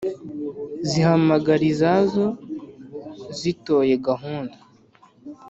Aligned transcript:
Zihamagara 0.89 1.63
izazo, 1.73 2.25
Zitoye 3.39 3.93
gahunda, 4.07 4.57